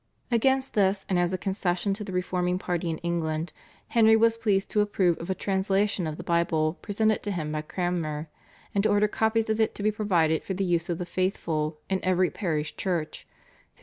Against 0.31 0.73
this 0.73 1.05
and 1.09 1.19
as 1.19 1.31
a 1.31 1.37
concession 1.37 1.93
to 1.93 2.03
the 2.03 2.11
reforming 2.11 2.57
party 2.57 2.89
in 2.89 2.97
England 3.05 3.53
Henry 3.89 4.15
was 4.15 4.35
pleased 4.35 4.67
to 4.71 4.81
approve 4.81 5.15
of 5.19 5.29
a 5.29 5.35
translation 5.35 6.07
of 6.07 6.17
the 6.17 6.23
Bible 6.23 6.79
presented 6.81 7.21
to 7.21 7.29
him 7.29 7.51
by 7.51 7.61
Cranmer, 7.61 8.27
and 8.73 8.83
to 8.83 8.89
order 8.89 9.07
copies 9.07 9.47
of 9.47 9.59
it 9.61 9.75
to 9.75 9.83
be 9.83 9.91
provided 9.91 10.43
for 10.43 10.55
the 10.55 10.65
use 10.65 10.89
of 10.89 10.97
the 10.97 11.05
faithful 11.05 11.77
in 11.87 11.99
every 12.03 12.31
parish 12.31 12.75
church 12.75 13.27
(1537 13.77 13.77
38). 13.77 13.79